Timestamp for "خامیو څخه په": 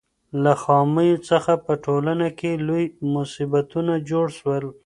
0.61-1.73